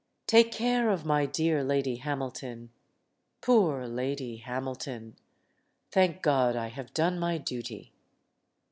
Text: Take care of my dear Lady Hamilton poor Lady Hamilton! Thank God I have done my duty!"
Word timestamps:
Take 0.25 0.51
care 0.51 0.89
of 0.89 1.05
my 1.05 1.27
dear 1.27 1.63
Lady 1.63 1.97
Hamilton 1.97 2.71
poor 3.39 3.85
Lady 3.85 4.37
Hamilton! 4.37 5.15
Thank 5.91 6.23
God 6.23 6.55
I 6.55 6.69
have 6.69 6.91
done 6.95 7.19
my 7.19 7.37
duty!" 7.37 7.93